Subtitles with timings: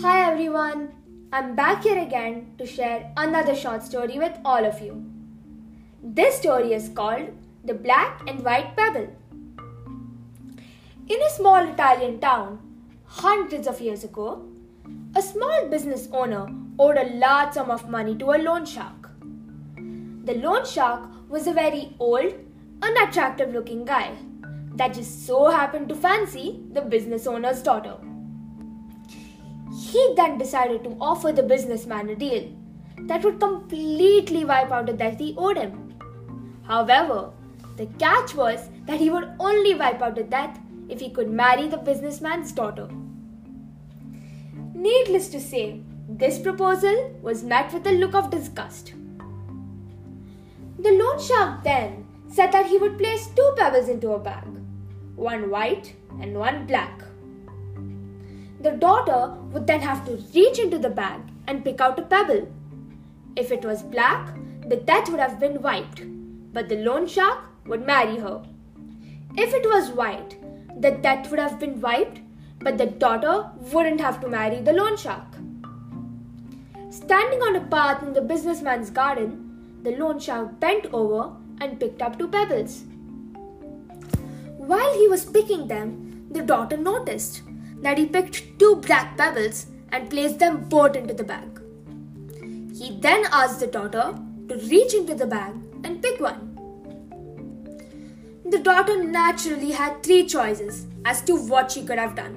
[0.00, 0.88] Hi everyone,
[1.34, 5.04] I'm back here again to share another short story with all of you.
[6.02, 7.28] This story is called
[7.64, 9.14] The Black and White Pebble.
[11.08, 12.58] In a small Italian town,
[13.04, 14.48] hundreds of years ago,
[15.14, 16.46] a small business owner
[16.78, 19.10] owed a large sum of money to a loan shark.
[20.24, 22.32] The loan shark was a very old,
[22.80, 24.16] unattractive looking guy
[24.76, 27.96] that just so happened to fancy the business owner's daughter.
[29.78, 32.52] He then decided to offer the businessman a deal
[33.00, 35.94] that would completely wipe out the debt he owed him.
[36.62, 37.30] However,
[37.76, 41.68] the catch was that he would only wipe out the debt if he could marry
[41.68, 42.88] the businessman's daughter.
[44.74, 48.94] Needless to say, this proposal was met with a look of disgust.
[50.78, 54.44] The loan shark then said that he would place two pebbles into a bag,
[55.16, 57.02] one white and one black.
[58.60, 62.48] The daughter would then have to reach into the bag and pick out a pebble.
[63.34, 64.34] If it was black,
[64.66, 66.02] the debt would have been wiped,
[66.52, 68.42] but the loan shark would marry her.
[69.36, 70.36] If it was white,
[70.80, 72.20] the debt would have been wiped,
[72.60, 75.26] but the daughter wouldn't have to marry the loan shark.
[76.90, 82.02] Standing on a path in the businessman's garden, the loan shark bent over and picked
[82.02, 82.84] up two pebbles.
[84.66, 87.42] While he was picking them, the daughter noticed
[87.82, 91.60] that he picked two black pebbles and placed them both into the bag.
[92.76, 96.58] He then asked the daughter to reach into the bag and pick one.
[98.44, 102.34] The daughter naturally had three choices as to what she could have done.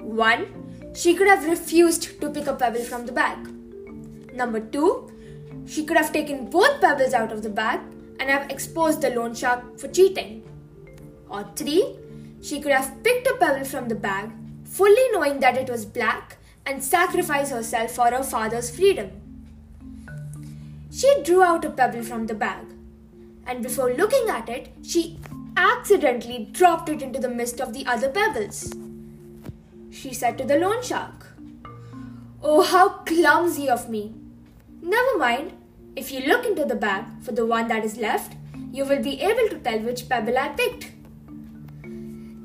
[0.00, 0.46] One,
[0.92, 3.38] she could have refused to pick a pebble from the bag.
[4.34, 5.10] Number two,
[5.66, 7.80] she could have taken both pebbles out of the bag
[8.18, 10.42] and have exposed the loan shark for cheating.
[11.32, 11.96] Or three,
[12.42, 14.30] she could have picked a pebble from the bag,
[14.64, 19.10] fully knowing that it was black, and sacrificed herself for her father's freedom.
[20.90, 22.66] She drew out a pebble from the bag,
[23.46, 25.18] and before looking at it, she
[25.56, 28.74] accidentally dropped it into the midst of the other pebbles.
[29.90, 31.28] She said to the loan shark,
[32.42, 34.14] Oh, how clumsy of me!
[34.82, 35.52] Never mind,
[35.96, 38.36] if you look into the bag for the one that is left,
[38.70, 40.92] you will be able to tell which pebble I picked.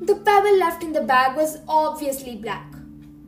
[0.08, 2.72] The pebble left in the bag was obviously black,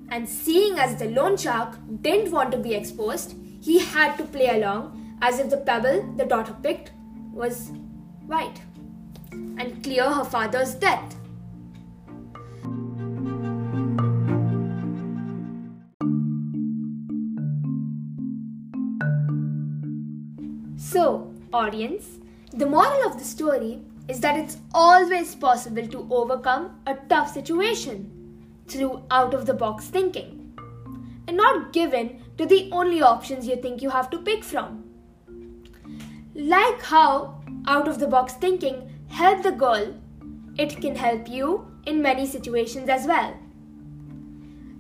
[0.09, 4.49] and seeing as the loan shark didn't want to be exposed, he had to play
[4.49, 6.93] along as if the pebble the daughter picked
[7.35, 7.71] was
[8.27, 8.63] white
[9.31, 11.17] and clear her father's death.
[20.79, 22.07] So, audience,
[22.55, 28.01] the moral of the story is that it's always possible to overcome a tough situation
[28.67, 30.37] through out of the box thinking
[31.29, 34.85] and not given to the only options you think you have to pick from.
[36.35, 39.95] Like how out of the box thinking helped the girl,
[40.59, 43.37] it can help you in many situations as well.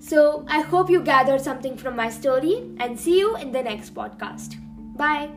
[0.03, 3.95] So, I hope you gathered something from my story and see you in the next
[3.95, 4.57] podcast.
[4.97, 5.29] Bye.